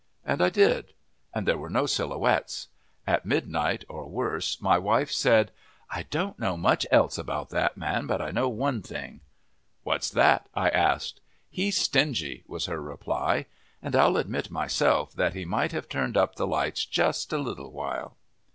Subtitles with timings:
[0.25, 0.93] And I did;
[1.31, 2.69] and there were no Silhouettes.
[3.05, 5.51] At midnight or worse my wife said:
[5.91, 9.21] "I don't know much else about that man, but I know one thing."
[9.83, 11.21] "What's that?" I asked.
[11.51, 13.45] "He's stingy," was her reply;
[13.79, 17.71] and I'll admit, myself, that he might have turned up the lights just a little
[17.71, 18.17] while.